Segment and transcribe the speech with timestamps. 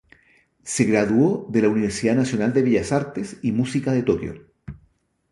[0.63, 4.47] Se graduó de la Universidad Nacional de Bellas Artes y Música de Tokio.